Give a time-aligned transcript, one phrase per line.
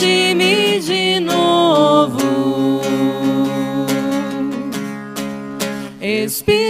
[0.00, 2.80] enche-me de novo.
[6.00, 6.69] Espírito,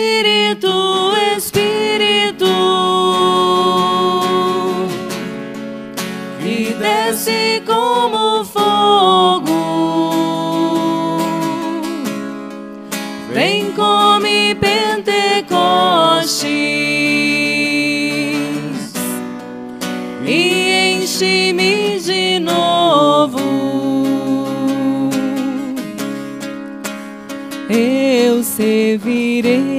[29.46, 29.69] it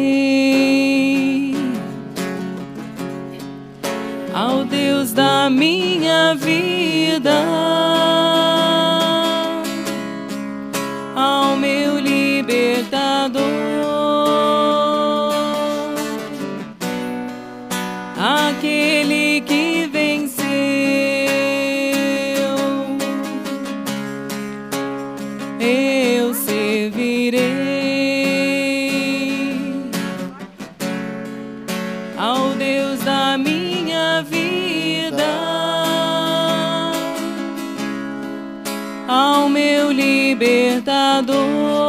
[40.42, 41.81] libertador,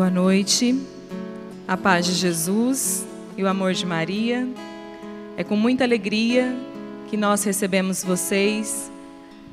[0.00, 0.80] Boa noite,
[1.68, 3.04] a paz de Jesus
[3.36, 4.48] e o amor de Maria.
[5.36, 6.56] É com muita alegria
[7.10, 8.90] que nós recebemos vocês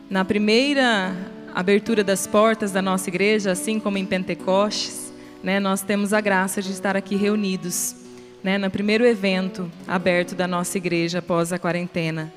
[0.10, 1.14] na primeira
[1.54, 5.12] abertura das portas da nossa igreja, assim como em Pentecostes.
[5.44, 7.94] Né, nós temos a graça de estar aqui reunidos
[8.42, 12.32] né, no primeiro evento aberto da nossa igreja após a quarentena.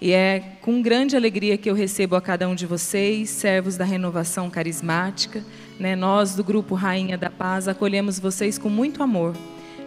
[0.00, 3.84] E é com grande alegria que eu recebo a cada um de vocês, servos da
[3.84, 5.44] renovação carismática.
[5.78, 5.96] Né?
[5.96, 9.34] Nós, do grupo Rainha da Paz, acolhemos vocês com muito amor.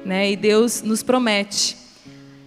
[0.05, 0.31] Né?
[0.31, 1.77] E Deus nos promete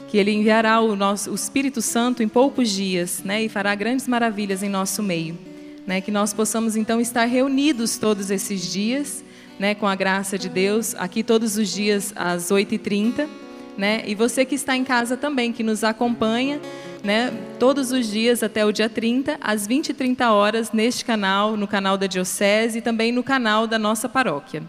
[0.08, 3.44] que Ele enviará o, nosso, o Espírito Santo em poucos dias né?
[3.44, 5.38] e fará grandes maravilhas em nosso meio.
[5.87, 6.00] Né?
[6.00, 9.25] Que nós possamos então estar reunidos todos esses dias,
[9.58, 9.75] né?
[9.75, 13.28] com a graça de Deus, aqui todos os dias às 8h30.
[13.76, 14.02] Né?
[14.06, 16.61] E você que está em casa também, que nos acompanha
[17.02, 21.56] né, todos os dias até o dia 30, às 20 e 30 horas, neste canal,
[21.56, 24.62] no canal da Diocese e também no canal da nossa paróquia.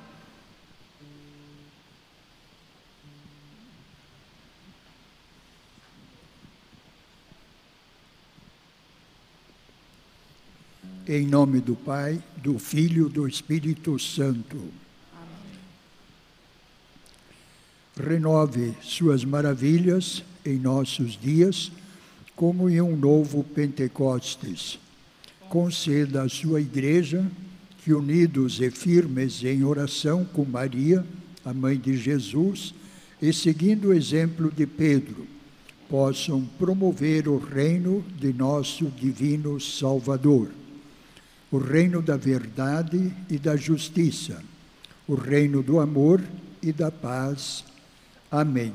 [11.07, 14.71] Em nome do Pai, do Filho e do Espírito Santo.
[15.13, 15.59] Amém.
[18.01, 21.71] Renove suas maravilhas em nossos dias
[22.35, 24.79] como em um novo Pentecostes.
[25.47, 27.23] Conceda à sua igreja
[27.83, 31.05] que, unidos e firmes em oração com Maria,
[31.45, 32.73] a mãe de Jesus,
[33.21, 35.27] e seguindo o exemplo de Pedro,
[35.87, 40.49] possam promover o reino de nosso divino Salvador,
[41.51, 44.41] o reino da verdade e da justiça,
[45.07, 46.23] o reino do amor
[46.63, 47.65] e da paz.
[48.31, 48.73] Amém.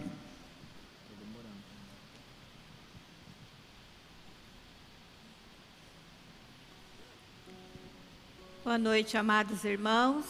[8.62, 10.26] Boa noite, amados irmãos.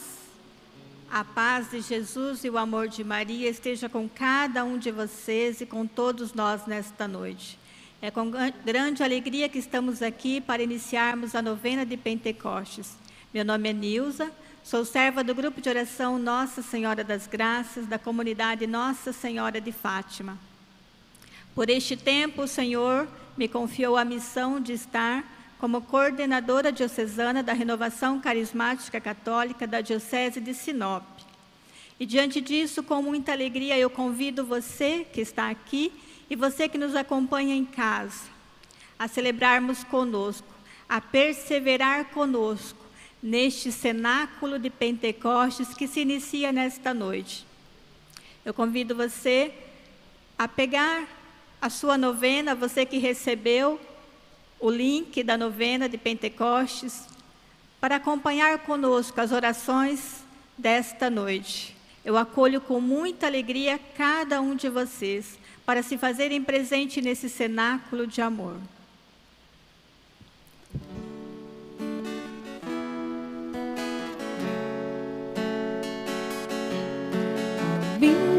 [1.11, 5.61] A paz de Jesus e o amor de Maria esteja com cada um de vocês
[5.61, 7.59] e com todos nós nesta noite.
[8.01, 8.31] É com
[8.65, 12.97] grande alegria que estamos aqui para iniciarmos a novena de Pentecostes.
[13.35, 14.31] Meu nome é Nilza,
[14.67, 19.71] sou serva do grupo de oração Nossa Senhora das Graças, da comunidade Nossa Senhora de
[19.71, 20.37] Fátima.
[21.55, 25.25] Por este tempo, o Senhor me confiou a missão de estar
[25.61, 31.05] como coordenadora diocesana da Renovação Carismática Católica da Diocese de Sinop.
[32.01, 35.93] E diante disso, com muita alegria, eu convido você que está aqui
[36.29, 38.25] e você que nos acompanha em casa
[38.99, 40.49] a celebrarmos conosco,
[40.89, 42.86] a perseverar conosco
[43.27, 47.45] neste cenáculo de Pentecostes que se inicia nesta noite.
[48.45, 49.53] Eu convido você
[50.39, 51.09] a pegar
[51.61, 53.81] a sua novena, você que recebeu
[54.61, 57.09] o link da novena de Pentecostes
[57.81, 60.25] para acompanhar conosco as orações
[60.57, 61.77] desta noite.
[62.05, 68.07] Eu acolho com muita alegria cada um de vocês para se fazerem presente nesse cenáculo
[68.07, 68.57] de amor.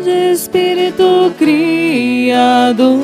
[0.09, 2.98] Espírito Criador.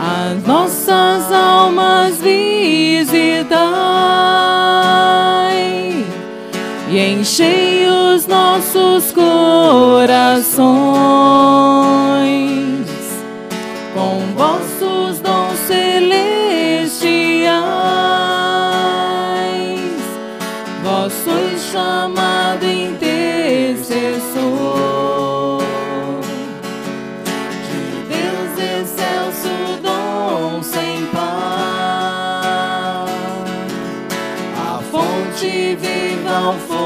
[0.00, 3.58] As nossas almas visitai
[6.90, 10.48] e enchei os nossos corações
[36.48, 36.77] triunfo.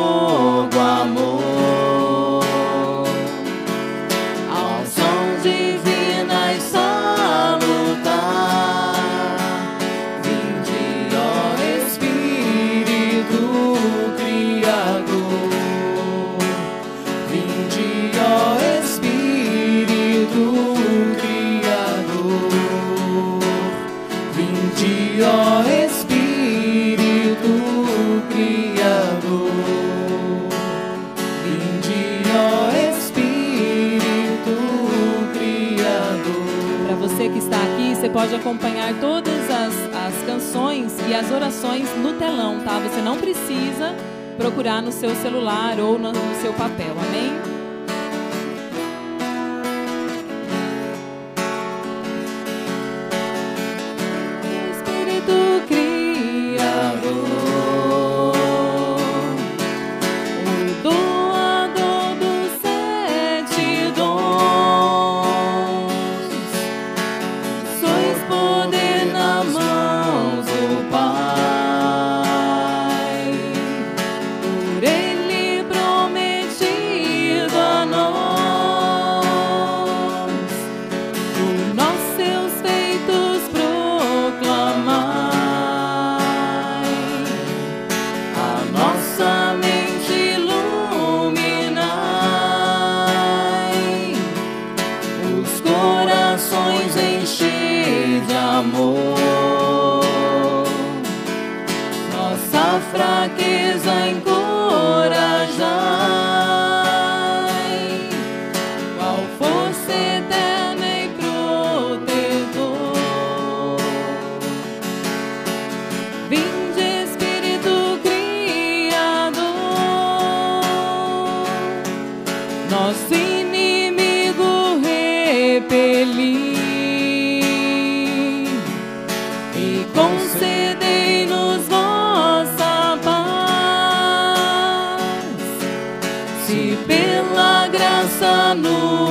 [38.33, 42.79] Pode acompanhar todas as, as canções e as orações no telão, tá?
[42.79, 43.95] Você não precisa
[44.39, 47.52] procurar no seu celular ou no, no seu papel, amém?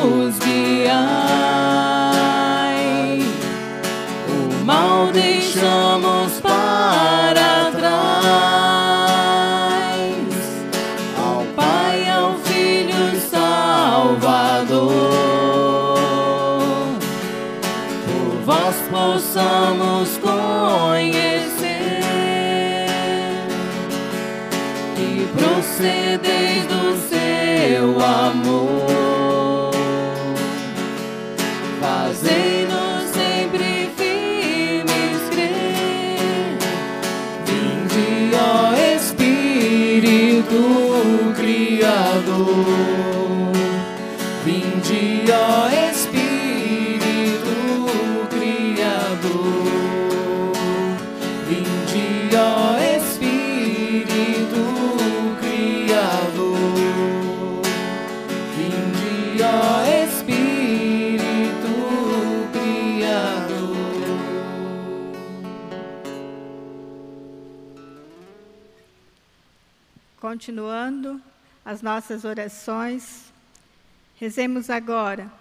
[0.04, 0.90] Nos guiai,
[4.28, 6.21] o mal deixamos
[70.42, 71.22] Continuando
[71.64, 73.32] as nossas orações,
[74.16, 75.32] rezemos agora.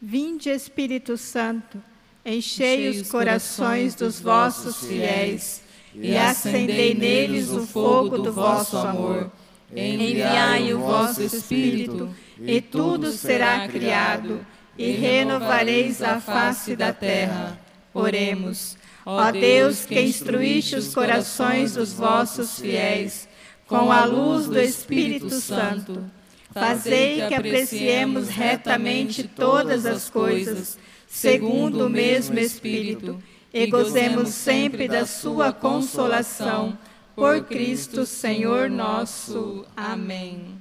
[0.00, 1.82] Vinde, Espírito Santo,
[2.24, 9.28] enchei os corações dos vossos fiéis e acendei neles o fogo do vosso amor.
[9.74, 14.46] Enviai o vosso Espírito, e tudo será criado,
[14.78, 17.58] e renovareis a face da terra.
[17.92, 18.76] Oremos.
[19.04, 23.28] Ó Deus, que instruíste os corações dos vossos fiéis
[23.70, 26.04] com a luz do Espírito Santo,
[26.52, 33.22] fazei que apreciemos retamente todas as coisas, segundo o mesmo Espírito,
[33.54, 36.76] e gozemos sempre da sua consolação.
[37.14, 39.64] Por Cristo, Senhor nosso.
[39.76, 40.58] Amém.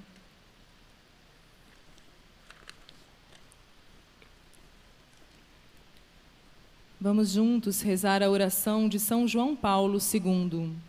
[7.01, 10.88] Vamos juntos rezar a oração de São João Paulo II.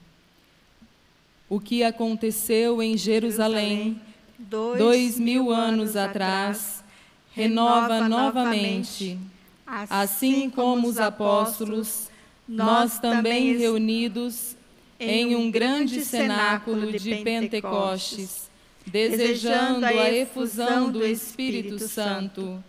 [1.50, 4.00] O que aconteceu em Jerusalém
[4.38, 6.85] dois mil anos atrás
[7.33, 9.19] renova novamente.
[9.66, 12.09] Assim como os apóstolos,
[12.47, 14.54] nós também reunidos
[15.00, 18.49] em um grande cenáculo de Pentecostes,
[18.87, 22.62] desejando a efusão do Espírito Santo.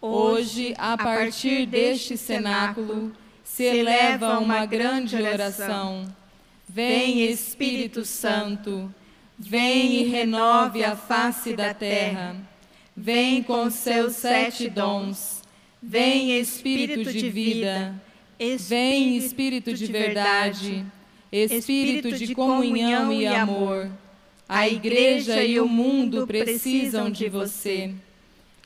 [0.00, 6.19] Hoje, a partir deste cenáculo, se eleva uma grande oração.
[6.72, 8.94] Vem, Espírito Santo,
[9.36, 12.36] vem e renove a face da terra.
[12.96, 15.42] Vem com seus sete dons.
[15.82, 18.00] Vem, Espírito de vida.
[18.68, 20.86] Vem, Espírito de verdade.
[21.32, 23.90] Espírito de comunhão e amor.
[24.48, 27.92] A igreja e o mundo precisam de você.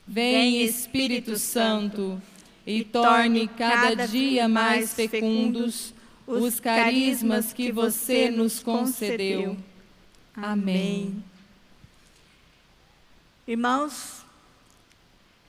[0.07, 2.21] Vem, Espírito Santo,
[2.67, 5.94] e torne cada dia mais fecundos
[6.27, 9.57] os carismas que você nos concedeu.
[10.35, 11.23] Amém.
[13.47, 14.25] Irmãos,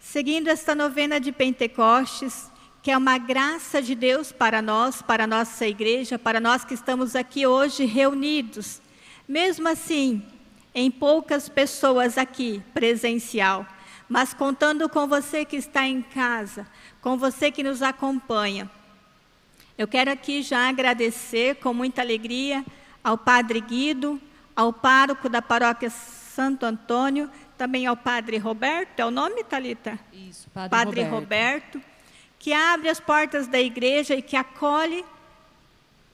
[0.00, 2.50] seguindo esta novena de Pentecostes,
[2.82, 6.74] que é uma graça de Deus para nós, para a nossa igreja, para nós que
[6.74, 8.80] estamos aqui hoje reunidos,
[9.26, 10.22] mesmo assim,
[10.74, 13.66] em poucas pessoas aqui, presencial,
[14.08, 16.66] mas contando com você que está em casa,
[17.00, 18.70] com você que nos acompanha.
[19.78, 22.64] Eu quero aqui já agradecer com muita alegria
[23.04, 24.18] ao Padre Guido,
[24.54, 29.98] ao pároco da paróquia Santo Antônio, também ao Padre Roberto, é o nome, Talita?
[30.14, 31.14] Isso, Padre, Padre Roberto.
[31.74, 31.82] Roberto,
[32.38, 35.04] que abre as portas da igreja e que acolhe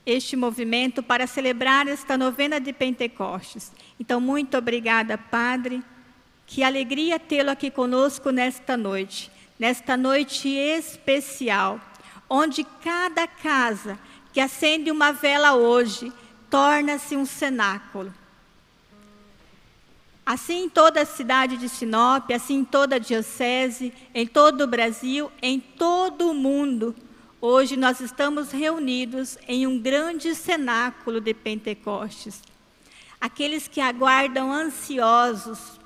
[0.05, 3.71] este movimento para celebrar esta novena de Pentecostes.
[3.99, 5.85] Então, muito obrigada, Padre.
[6.49, 11.81] Que alegria tê-lo aqui conosco nesta noite, nesta noite especial,
[12.35, 13.99] onde cada casa
[14.33, 16.11] que acende uma vela hoje
[16.49, 18.13] torna-se um cenáculo.
[20.25, 24.67] Assim em toda a cidade de Sinop, assim em toda a diocese, em todo o
[24.67, 26.95] Brasil, em todo o mundo,
[27.45, 32.41] Hoje nós estamos reunidos em um grande cenáculo de Pentecostes.
[33.21, 35.81] Aqueles que aguardam ansiosos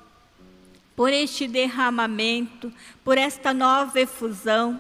[0.95, 2.71] por este derramamento,
[3.03, 4.79] por esta nova efusão,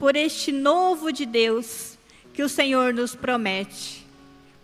[0.00, 1.98] por este novo de Deus
[2.32, 4.04] que o Senhor nos promete.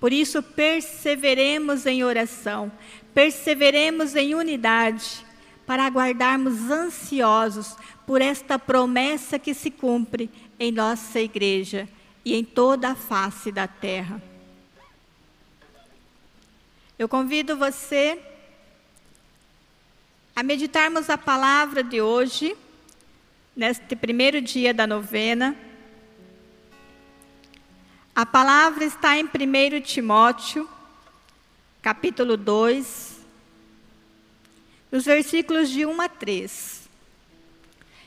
[0.00, 2.73] Por isso, perseveremos em oração,
[3.12, 5.25] perseveremos em unidade,
[5.66, 7.76] para aguardarmos ansiosos
[8.07, 11.88] por esta promessa que se cumpre em nossa igreja
[12.25, 14.23] e em toda a face da terra.
[16.99, 18.19] Eu convido você
[20.35, 22.57] a meditarmos a palavra de hoje,
[23.57, 25.57] neste primeiro dia da novena.
[28.15, 30.69] A palavra está em 1 Timóteo,
[31.81, 33.17] capítulo 2,
[34.93, 36.89] nos versículos de 1 a 3.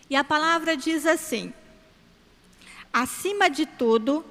[0.07, 1.51] E a palavra diz assim:
[2.93, 4.23] Acima de tudo,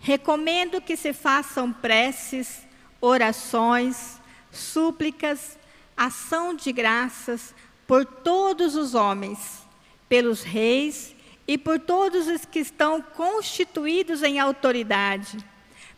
[0.00, 2.62] recomendo que se façam preces,
[3.00, 5.56] orações, súplicas,
[5.96, 7.54] ação de graças
[7.86, 9.67] por todos os homens,
[10.08, 11.14] pelos reis
[11.46, 15.38] e por todos os que estão constituídos em autoridade,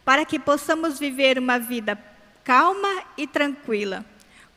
[0.05, 1.99] para que possamos viver uma vida
[2.45, 4.05] calma e tranquila,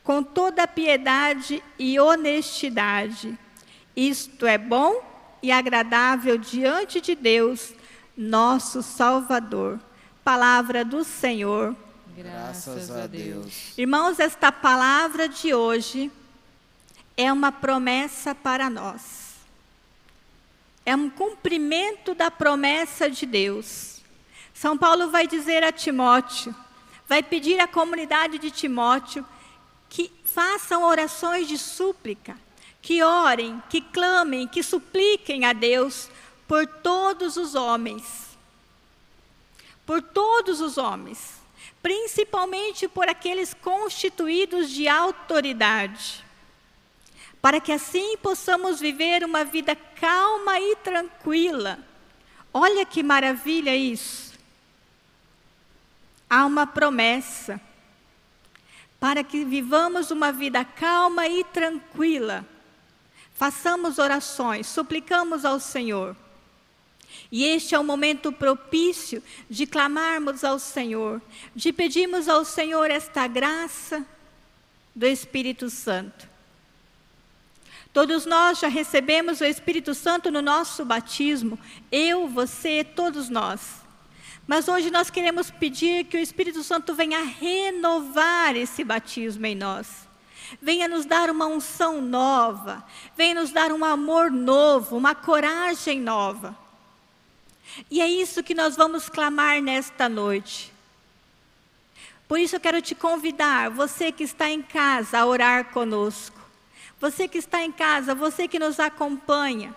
[0.04, 3.38] com toda piedade e honestidade.
[3.96, 5.04] Isto é bom
[5.42, 7.74] e agradável diante de Deus,
[8.16, 9.80] nosso Salvador.
[10.24, 11.76] Palavra do Senhor.
[12.16, 13.78] Graças a Deus.
[13.78, 16.12] Irmãos, esta palavra de hoje
[17.18, 19.23] é uma promessa para nós.
[20.86, 24.02] É um cumprimento da promessa de Deus.
[24.54, 26.56] São Paulo vai dizer a Timóteo,
[27.08, 29.26] vai pedir à comunidade de Timóteo
[29.90, 32.38] que façam orações de súplica,
[32.82, 36.10] que orem, que clamem, que supliquem a Deus
[36.48, 38.38] por todos os homens.
[39.86, 41.42] Por todos os homens,
[41.82, 46.23] principalmente por aqueles constituídos de autoridade,
[47.44, 51.78] para que assim possamos viver uma vida calma e tranquila.
[52.52, 54.34] Olha que maravilha isso.
[56.28, 57.62] Há uma promessa
[59.00, 62.44] para que vivamos uma vida calma e tranquila
[63.44, 66.16] façamos orações, suplicamos ao Senhor.
[67.32, 71.22] E este é o momento propício de clamarmos ao Senhor,
[71.56, 74.06] de pedirmos ao Senhor esta graça
[74.96, 76.33] do Espírito Santo.
[77.94, 81.60] Todos nós já recebemos o Espírito Santo no nosso batismo,
[81.92, 83.84] eu, você, todos nós.
[84.46, 90.12] Mas hoje nós queremos pedir que o Espírito Santo venha renovar esse batismo em nós
[90.62, 92.84] venha nos dar uma unção nova,
[93.16, 96.56] venha nos dar um amor novo, uma coragem nova.
[97.90, 100.72] E é isso que nós vamos clamar nesta noite.
[102.28, 106.43] Por isso eu quero te convidar, você que está em casa, a orar conosco.
[107.04, 109.76] Você que está em casa, você que nos acompanha.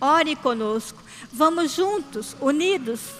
[0.00, 1.00] Ore conosco.
[1.32, 3.12] Vamos juntos, unidos,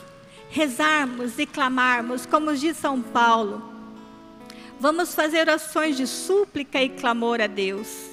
[0.51, 3.63] rezarmos e clamarmos, como diz São Paulo.
[4.81, 8.11] Vamos fazer orações de súplica e clamor a Deus.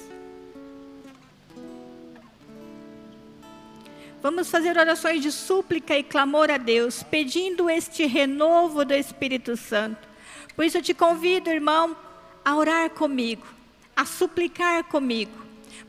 [4.22, 10.08] Vamos fazer orações de súplica e clamor a Deus, pedindo este renovo do Espírito Santo.
[10.54, 11.96] Por isso eu te convido, irmão,
[12.44, 13.58] a orar comigo,
[14.00, 15.30] a suplicar comigo.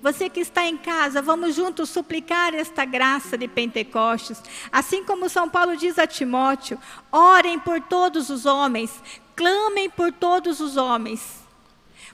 [0.01, 4.41] Você que está em casa, vamos juntos suplicar esta graça de Pentecostes.
[4.69, 6.77] Assim como São Paulo diz a Timóteo:
[7.09, 8.91] orem por todos os homens,
[9.33, 11.41] clamem por todos os homens.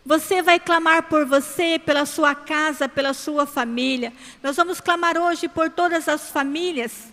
[0.05, 4.13] Você vai clamar por você, pela sua casa, pela sua família.
[4.43, 7.11] Nós vamos clamar hoje por todas as famílias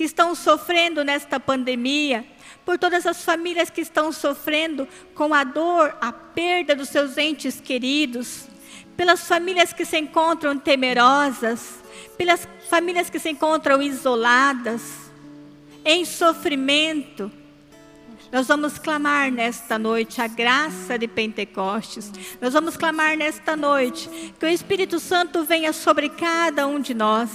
[0.00, 2.24] que estão sofrendo nesta pandemia,
[2.64, 7.60] por todas as famílias que estão sofrendo com a dor, a perda dos seus entes
[7.60, 8.48] queridos,
[8.96, 11.82] pelas famílias que se encontram temerosas,
[12.16, 15.10] pelas famílias que se encontram isoladas,
[15.84, 17.30] em sofrimento
[18.32, 22.12] nós vamos clamar nesta noite a graça de Pentecostes.
[22.40, 27.28] Nós vamos clamar nesta noite que o Espírito Santo venha sobre cada um de nós.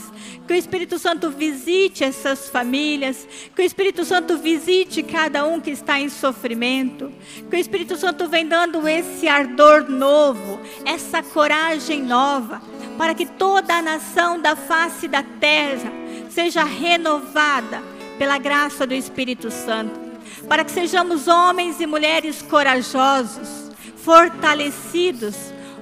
[0.47, 3.27] Que o Espírito Santo visite essas famílias.
[3.53, 7.11] Que o Espírito Santo visite cada um que está em sofrimento.
[7.49, 12.61] Que o Espírito Santo venha dando esse ardor novo, essa coragem nova,
[12.97, 15.91] para que toda a nação da face da terra
[16.29, 17.81] seja renovada
[18.17, 20.04] pela graça do Espírito Santo
[20.47, 25.35] para que sejamos homens e mulheres corajosos, fortalecidos,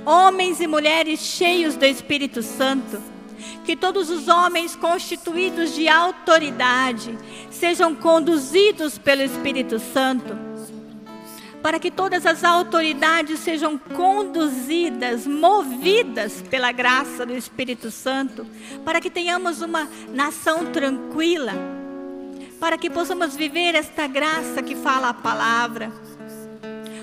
[0.06, 3.02] homens e mulheres cheios do Espírito Santo,
[3.66, 7.18] Que todos os homens constituídos de autoridade
[7.50, 10.38] sejam conduzidos pelo Espírito Santo.
[11.62, 18.46] Para que todas as autoridades sejam conduzidas, movidas pela graça do Espírito Santo.
[18.84, 21.83] Para que tenhamos uma nação tranquila.
[22.64, 25.92] Para que possamos viver esta graça que fala a palavra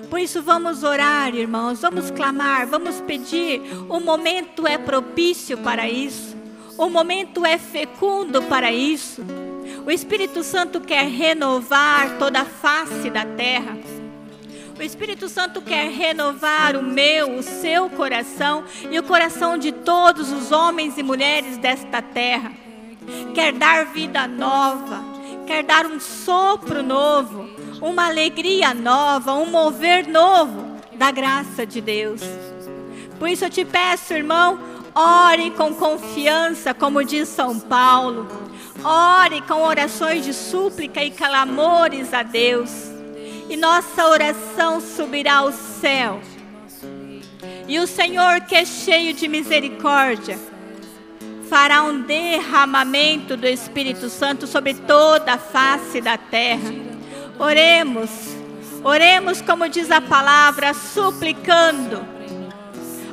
[0.08, 3.62] por isso vamos orar, irmãos, vamos clamar, vamos pedir.
[3.88, 6.36] O momento é propício para isso.
[6.76, 9.22] O momento é fecundo para isso.
[9.86, 13.78] O Espírito Santo quer renovar toda a face da terra.
[14.76, 20.32] O Espírito Santo quer renovar o meu, o seu coração e o coração de todos
[20.32, 22.50] os homens e mulheres desta terra.
[23.32, 25.09] Quer dar vida nova,
[25.50, 27.50] quer dar um sopro novo
[27.82, 32.20] uma alegria nova, um mover novo da graça de Deus.
[33.18, 34.60] Por isso eu te peço, irmão,
[34.94, 38.28] ore com confiança, como diz São Paulo.
[38.84, 42.70] Ore com orações de súplica e clamores a Deus.
[43.48, 46.20] E nossa oração subirá ao céu.
[47.66, 50.38] E o Senhor, que é cheio de misericórdia,
[51.50, 56.90] fará um derramamento do Espírito Santo sobre toda a face da terra
[57.40, 58.10] Oremos,
[58.84, 62.06] oremos como diz a palavra, suplicando.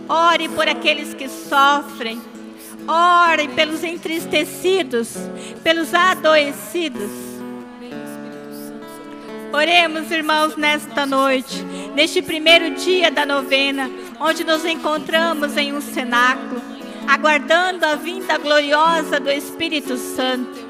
[0.09, 2.21] Ore por aqueles que sofrem.
[2.85, 5.13] Ore pelos entristecidos,
[5.63, 7.09] pelos adoecidos.
[9.53, 11.63] Oremos, irmãos, nesta noite,
[11.95, 16.61] neste primeiro dia da novena, onde nos encontramos em um cenáculo,
[17.07, 20.67] aguardando a vinda gloriosa do Espírito Santo.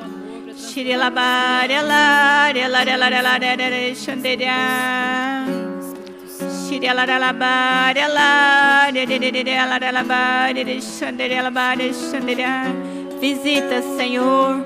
[13.19, 14.63] Visita, Senhor.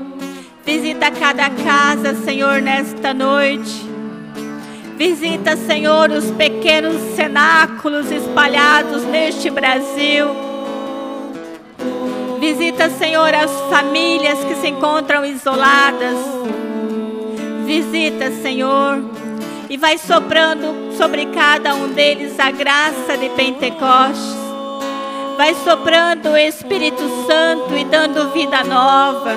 [0.65, 3.89] Visita cada casa, Senhor, nesta noite.
[4.97, 10.50] Visita, Senhor, os pequenos cenáculos espalhados neste Brasil.
[12.41, 16.17] Visita, Senhor, as famílias que se encontram isoladas.
[17.67, 18.97] Visita, Senhor,
[19.69, 24.35] e vai soprando sobre cada um deles a graça de Pentecostes.
[25.37, 29.35] Vai soprando o Espírito Santo e dando vida nova.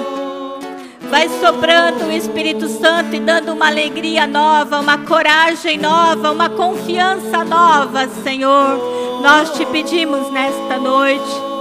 [1.11, 7.45] Vai soprando o Espírito Santo e dando uma alegria nova, uma coragem nova, uma confiança
[7.45, 9.21] nova, Senhor.
[9.21, 11.54] Nós te pedimos nesta noite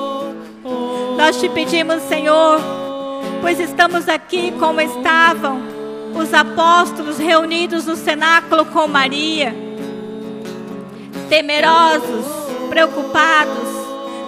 [1.23, 2.59] nós te pedimos, Senhor,
[3.39, 5.61] pois estamos aqui como estavam
[6.13, 9.55] os apóstolos reunidos no cenáculo com Maria,
[11.29, 12.25] temerosos,
[12.67, 13.69] preocupados.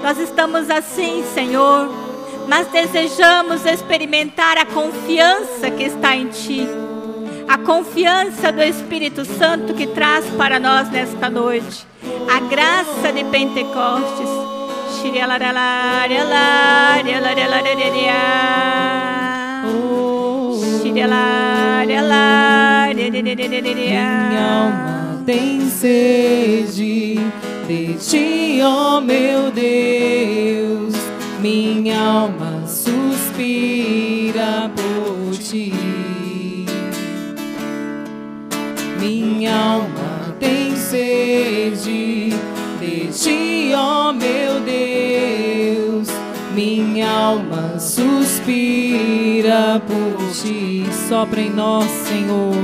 [0.01, 1.89] Nós estamos assim, Senhor,
[2.47, 6.65] mas desejamos experimentar a confiança que está em Ti,
[7.45, 11.85] a confiança do Espírito Santo que traz para nós nesta noite,
[12.33, 14.34] a graça de Pentecostes
[24.35, 27.15] minha alma tem sede
[27.67, 30.93] de ti, ó oh meu Deus.
[31.41, 33.11] Minha alma suspira
[34.75, 35.73] por ti.
[38.99, 42.29] Minha alma tem sede
[42.79, 44.84] de ti, ó oh meu Deus.
[47.05, 50.83] Minha alma suspira por ti.
[51.07, 52.55] Sopra em nós, Senhor.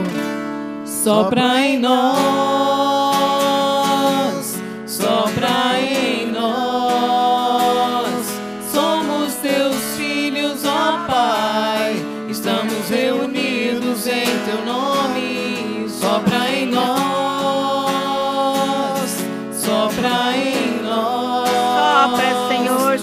[0.84, 2.91] Sopra em nós.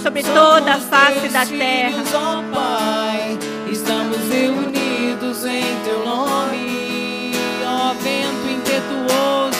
[0.03, 2.03] Sobre toda a face da terra.
[2.15, 3.39] Ó Pai,
[3.71, 7.33] estamos reunidos em teu nome,
[7.65, 9.59] ó vento impetuoso.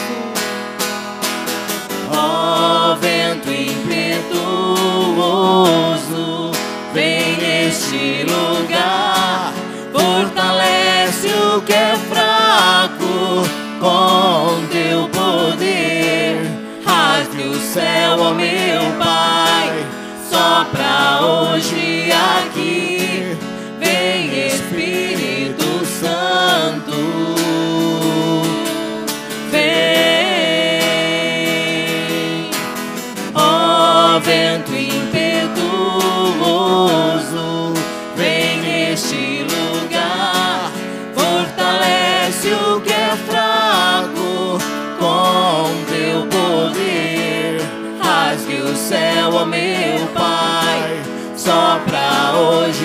[2.13, 4.63] Ó vento impetuoso,
[6.95, 9.53] vem neste lugar,
[9.93, 13.45] fortalece o que é fraco
[13.81, 16.39] com teu poder.
[16.85, 19.48] Rasgue o céu, ó meu Pai
[21.17, 22.58] hoje aqui.
[52.39, 52.78] Sopra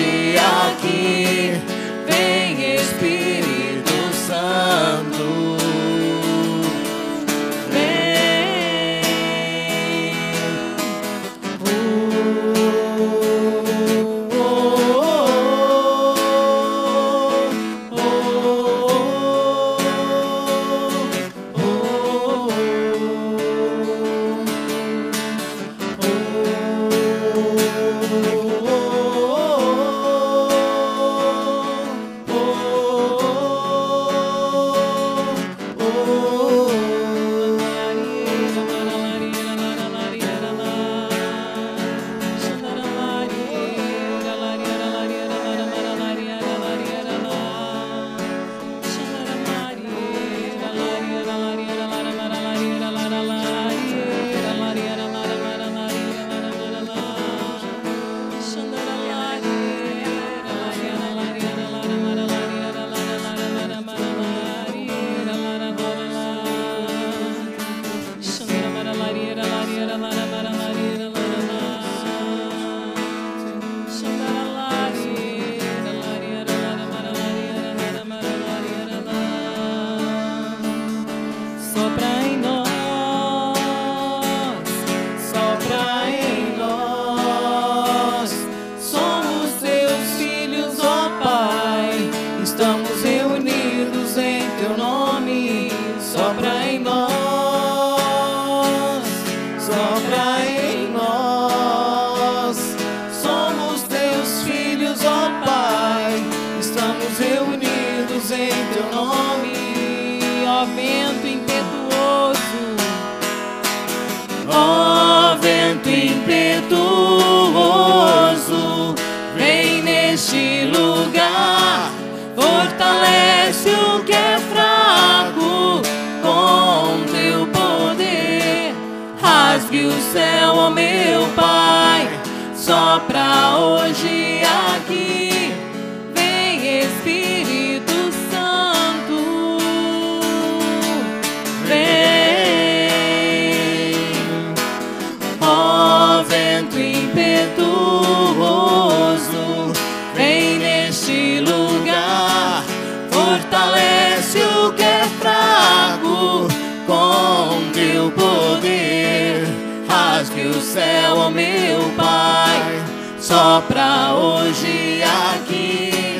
[160.34, 162.82] Que o céu, ó meu Pai,
[163.20, 165.00] só pra hoje
[165.32, 166.13] aqui.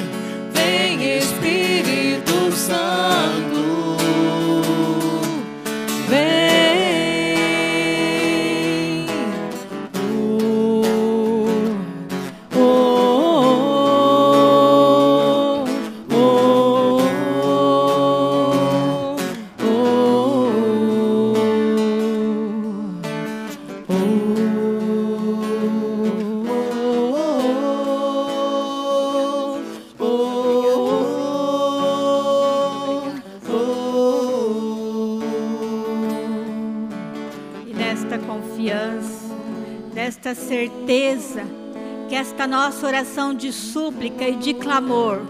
[42.46, 45.20] Nossa oração de súplica e de clamor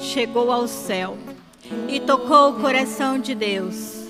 [0.00, 1.18] chegou ao céu
[1.88, 4.04] e tocou o coração de Deus.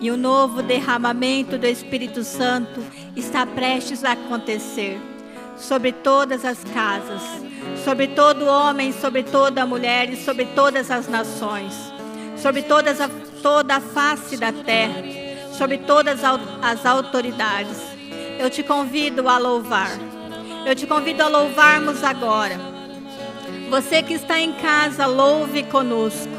[0.00, 2.82] E o novo derramamento do Espírito Santo
[3.16, 5.00] está prestes a acontecer
[5.56, 7.22] sobre todas as casas,
[7.84, 11.74] sobre todo homem, sobre toda mulher e sobre todas as nações,
[12.36, 13.08] sobre todas a,
[13.42, 15.02] toda a face da terra,
[15.52, 16.20] sobre todas
[16.62, 17.78] as autoridades.
[18.38, 20.15] Eu te convido a louvar.
[20.66, 22.58] Eu te convido a louvarmos agora.
[23.70, 26.32] Você que está em casa, louve conosco.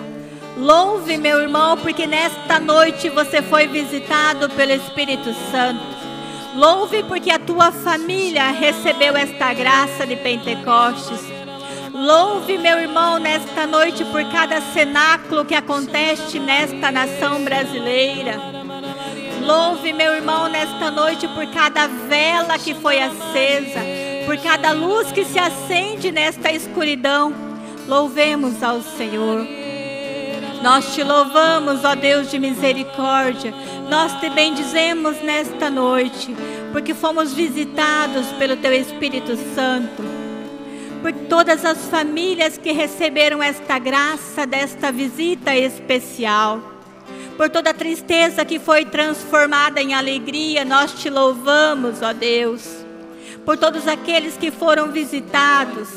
[0.58, 5.82] Louve, meu irmão, porque nesta noite você foi visitado pelo Espírito Santo.
[6.58, 11.22] Louve porque a tua família recebeu esta graça de Pentecostes.
[11.94, 18.36] Louve, meu irmão, nesta noite por cada cenáculo que acontece nesta nação brasileira.
[19.42, 25.24] Louve, meu irmão, nesta noite por cada vela que foi acesa por cada luz que
[25.24, 27.34] se acende nesta escuridão.
[27.88, 29.48] Louvemos ao Senhor.
[30.62, 33.54] Nós te louvamos, ó Deus de misericórdia.
[33.90, 36.36] Nós te bendizemos nesta noite,
[36.74, 40.04] porque fomos visitados pelo teu Espírito Santo.
[41.02, 46.60] Por todas as famílias que receberam esta graça desta visita especial.
[47.38, 52.87] Por toda a tristeza que foi transformada em alegria, nós te louvamos, ó Deus
[53.48, 55.88] por todos aqueles que foram visitados,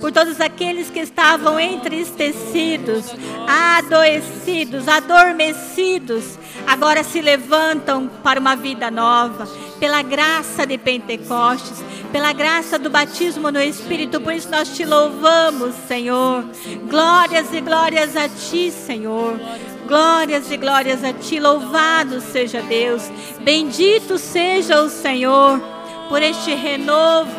[0.00, 3.14] por todos aqueles que estavam entristecidos,
[3.46, 9.46] adoecidos, adormecidos, agora se levantam para uma vida nova,
[9.78, 15.74] pela graça de Pentecostes, pela graça do batismo no Espírito, por isso nós te louvamos,
[15.86, 16.46] Senhor.
[16.88, 19.38] Glórias e glórias a ti, Senhor.
[19.86, 23.02] Glórias e glórias a ti, louvado seja Deus,
[23.42, 25.75] bendito seja o Senhor
[26.08, 27.30] por este renovo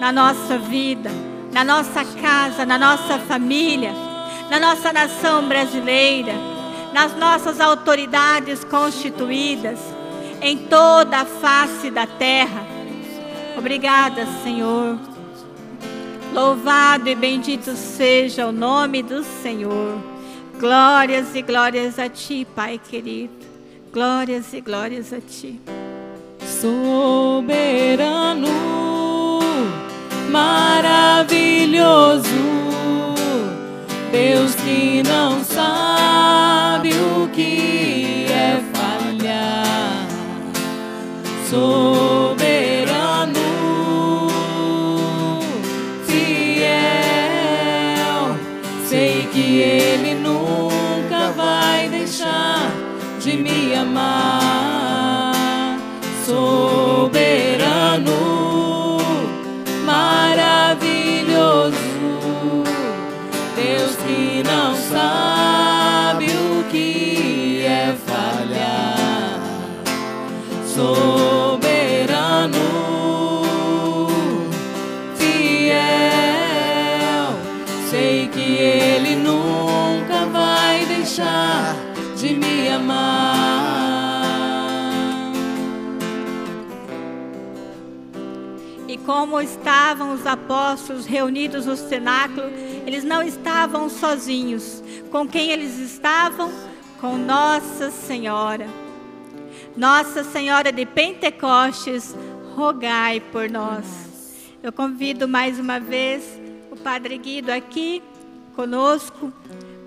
[0.00, 1.10] na nossa vida,
[1.52, 3.92] na nossa casa, na nossa família,
[4.50, 6.32] na nossa nação brasileira,
[6.92, 9.78] nas nossas autoridades constituídas,
[10.40, 12.64] em toda a face da terra.
[13.56, 14.98] Obrigada, Senhor.
[16.32, 19.98] Louvado e bendito seja o nome do Senhor.
[20.58, 23.46] Glórias e glórias a Ti, Pai querido.
[23.92, 25.77] Glórias e glórias a Ti.
[26.60, 28.48] Soberano,
[30.28, 32.24] maravilhoso,
[34.10, 40.08] Deus que não sabe o que é falhar.
[41.48, 43.38] Soberano,
[46.08, 46.76] fiel,
[48.84, 52.68] sei que Ele nunca vai deixar
[53.20, 54.37] de me amar.
[89.28, 92.46] Como estavam os apóstolos reunidos no cenáculo,
[92.86, 94.82] eles não estavam sozinhos.
[95.10, 96.50] Com quem eles estavam?
[96.98, 98.66] Com Nossa Senhora.
[99.76, 102.16] Nossa Senhora de Pentecostes,
[102.56, 103.84] rogai por nós.
[104.62, 106.24] Eu convido mais uma vez
[106.70, 108.02] o Padre Guido aqui
[108.56, 109.30] conosco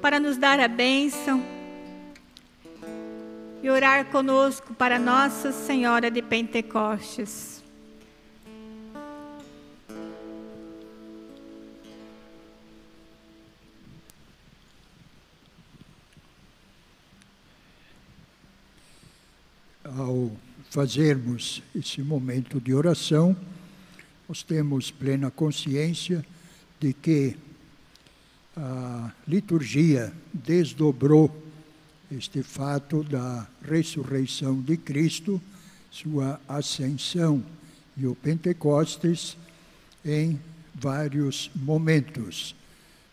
[0.04, 1.44] para nos dar a bênção
[3.64, 7.51] e orar conosco para Nossa Senhora de Pentecostes.
[20.72, 23.36] Fazermos esse momento de oração,
[24.28, 26.26] nós temos plena consciência
[26.80, 27.36] de que
[28.56, 31.30] a liturgia desdobrou
[32.10, 35.42] este fato da ressurreição de Cristo,
[35.92, 37.44] sua ascensão
[37.98, 39.36] e o Pentecostes
[40.06, 40.40] em
[40.74, 42.56] vários momentos.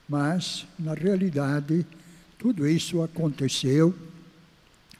[0.08, 1.84] Mas, na realidade,
[2.38, 3.92] tudo isso aconteceu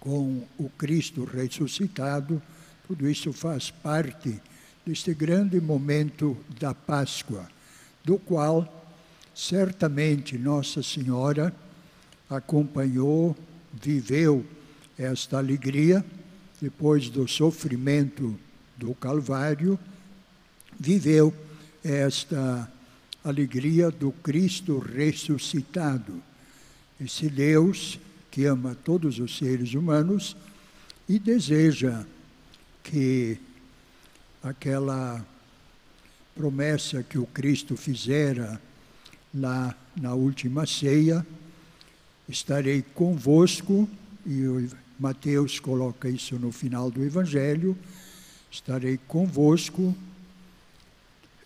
[0.08, 2.40] com o Cristo ressuscitado,
[2.86, 4.40] tudo isso faz parte
[4.86, 7.46] deste grande momento da Páscoa,
[8.02, 8.90] do qual
[9.34, 11.54] certamente Nossa Senhora
[12.30, 13.36] acompanhou,
[13.70, 14.46] viveu
[14.98, 16.02] esta alegria
[16.58, 18.34] depois do sofrimento
[18.78, 19.78] do Calvário,
[20.80, 21.34] viveu
[21.84, 22.66] esta
[23.22, 26.22] alegria do Cristo ressuscitado.
[26.98, 30.36] Esse Deus que ama todos os seres humanos
[31.08, 32.04] e deseja
[32.82, 33.38] que
[34.42, 35.24] aquela
[36.34, 38.60] promessa que o Cristo fizera
[39.34, 41.26] lá na última ceia,
[42.28, 43.88] estarei convosco,
[44.24, 47.76] e o Mateus coloca isso no final do Evangelho,
[48.50, 49.96] estarei convosco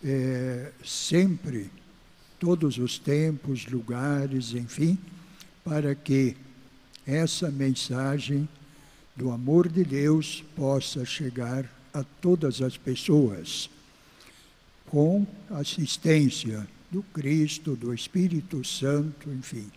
[0.03, 1.71] é, sempre,
[2.39, 4.97] todos os tempos, lugares, enfim,
[5.63, 6.35] para que
[7.05, 8.47] essa mensagem
[9.15, 13.69] do amor de Deus possa chegar a todas as pessoas,
[14.87, 19.69] com assistência do Cristo, do Espírito Santo, enfim.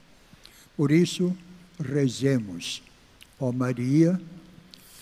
[0.77, 1.37] Por isso,
[1.79, 2.83] rezemos.
[3.39, 4.21] Ó Maria,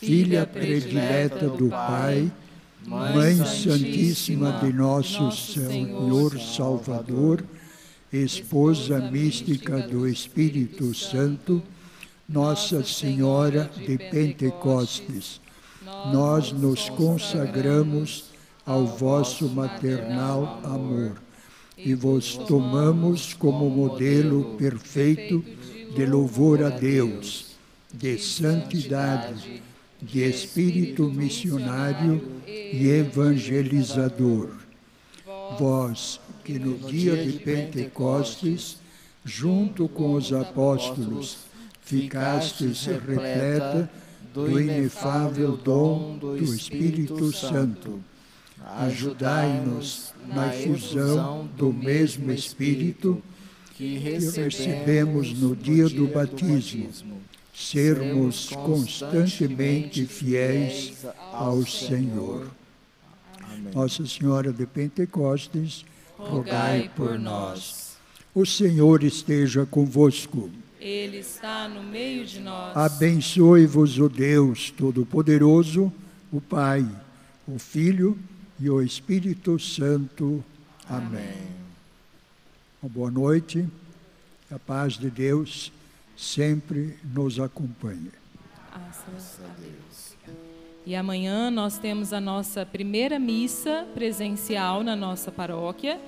[0.01, 2.31] filha predileta do Pai,
[2.87, 7.45] Mãe Santíssima de nosso Senhor Salvador,
[8.13, 11.63] esposa mística do Espírito Santo,
[12.29, 15.43] Nossa Senhora de Pentecostes,
[16.11, 18.25] nós nos consagramos
[18.65, 21.21] ao vosso maternal amor
[21.77, 25.45] e vos tomamos como modelo perfeito
[25.95, 27.57] de louvor a Deus,
[27.93, 29.63] de santidade,
[30.01, 34.49] de espírito missionário e evangelizador.
[35.59, 38.79] vós que no dia de Pentecostes,
[39.25, 41.39] junto com os apóstolos,
[41.85, 43.91] ficastes repleta
[44.33, 48.01] do inefável dom do Espírito Santo.
[48.79, 53.23] Ajudai-nos na efusão do mesmo Espírito
[53.75, 56.89] que recebemos no dia do batismo,
[57.53, 62.51] sermos constantemente fiéis ao Senhor.
[63.75, 65.85] Nossa Senhora de Pentecostes,
[66.17, 67.97] rogai por nós.
[68.35, 70.51] O Senhor esteja convosco.
[70.85, 72.77] Ele está no meio de nós.
[72.77, 75.91] Abençoe-vos o Deus Todo-Poderoso,
[76.31, 76.87] o Pai,
[77.49, 78.19] o Filho
[78.61, 80.45] e o Espírito Santo.
[80.87, 81.07] Amém.
[81.07, 81.49] Amém.
[82.83, 83.67] Uma boa noite.
[84.51, 85.73] A paz de Deus
[86.19, 88.11] sempre nos acompanhe.
[88.71, 90.15] Graças a Deus.
[90.85, 95.99] E amanhã nós temos a nossa primeira missa presencial na nossa paróquia.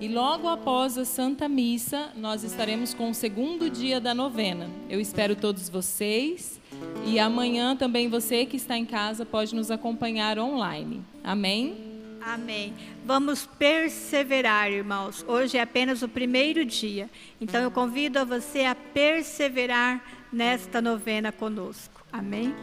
[0.00, 4.68] E logo após a Santa Missa, nós estaremos com o segundo dia da novena.
[4.90, 6.60] Eu espero todos vocês.
[7.06, 11.02] E amanhã também você que está em casa pode nos acompanhar online.
[11.22, 11.76] Amém?
[12.20, 12.74] Amém.
[13.04, 15.24] Vamos perseverar, irmãos.
[15.28, 17.08] Hoje é apenas o primeiro dia.
[17.40, 22.02] Então eu convido a você a perseverar nesta novena conosco.
[22.10, 22.54] Amém?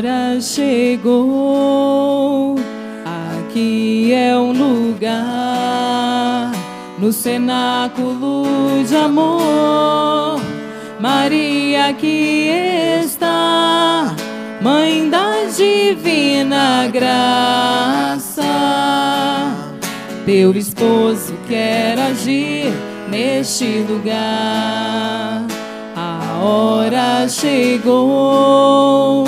[0.00, 2.54] Hora chegou.
[3.04, 6.52] Aqui é um lugar
[6.98, 8.44] no cenáculo
[8.88, 10.40] de amor.
[10.98, 12.48] Maria aqui
[13.02, 14.14] está,
[14.62, 18.42] Mãe da divina graça.
[20.24, 22.72] Teu esposo quer agir
[23.10, 25.44] neste lugar.
[25.96, 29.24] A hora chegou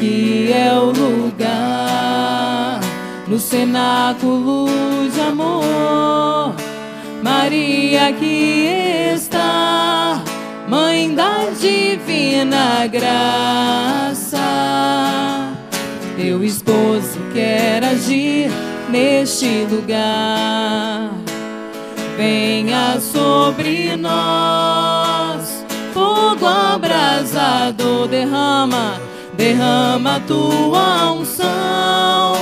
[0.00, 2.80] Aqui é o lugar,
[3.28, 4.66] no cenáculo
[5.12, 6.54] de amor.
[7.22, 8.66] Maria aqui
[9.14, 10.22] está,
[10.66, 14.38] Mãe da divina graça.
[16.16, 18.50] Teu esposo quer agir
[18.88, 21.10] neste lugar.
[22.16, 29.09] Venha sobre nós, fogo abrasador derrama
[29.40, 32.34] derrama tua unção,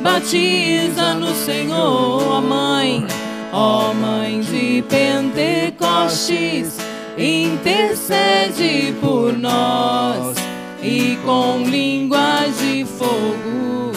[0.00, 3.04] batiza no Senhor, Mãe,
[3.52, 6.78] ó Mãe de Pentecostes,
[7.18, 10.36] intercede por nós.
[10.80, 13.90] E com línguas de fogo,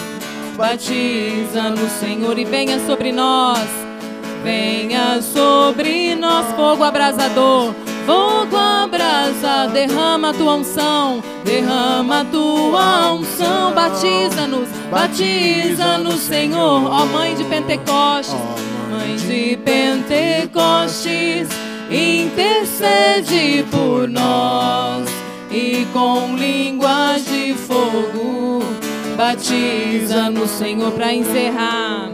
[0.57, 3.69] batiza no Senhor e venha sobre nós,
[4.43, 7.75] venha sobre nós, fogo abrasador
[8.09, 8.57] Fogo
[9.71, 18.35] derrama tua unção, derrama tua unção, batiza-nos, batiza-nos, Senhor, ó Mãe de Pentecostes,
[18.89, 21.47] Mãe de Pentecostes,
[21.89, 25.07] intercede por nós
[25.51, 28.63] e com línguas de fogo,
[29.15, 32.11] batiza-nos, Senhor, para encerrar.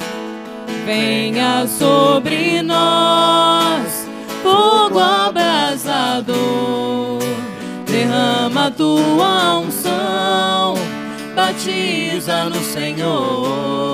[0.86, 3.95] Venha sobre nós
[4.56, 6.36] fogo abrasador.
[7.86, 10.76] Derrama tua unção,
[11.36, 13.86] batiza no Senhor.